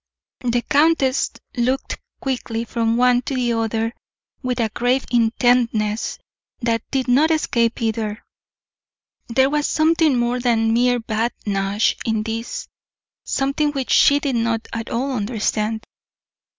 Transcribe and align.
The 0.39 0.63
countess 0.63 1.29
looked 1.55 1.99
quickly 2.19 2.65
from 2.65 2.97
one 2.97 3.21
to 3.21 3.35
the 3.35 3.53
other 3.53 3.93
with 4.41 4.59
a 4.59 4.69
grave 4.69 5.05
intentness 5.11 6.17
that 6.59 6.81
did 6.89 7.07
not 7.07 7.29
escape 7.29 7.79
either. 7.83 8.23
There 9.27 9.51
was 9.51 9.67
something 9.67 10.17
more 10.17 10.39
than 10.39 10.73
mere 10.73 10.97
badinage 10.99 11.97
in 12.03 12.23
this 12.23 12.67
something 13.25 13.73
which 13.73 13.91
she 13.91 14.19
did 14.19 14.37
not 14.37 14.67
at 14.73 14.89
all 14.89 15.11
understand. 15.11 15.83